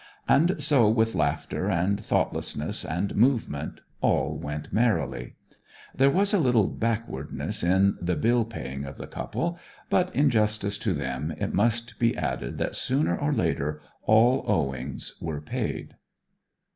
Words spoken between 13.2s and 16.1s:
later all owings were paid.